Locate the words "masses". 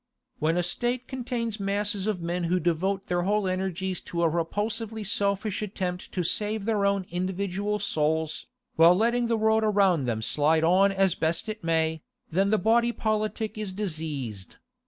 1.59-2.07